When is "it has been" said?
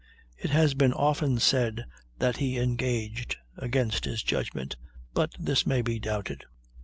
0.35-0.93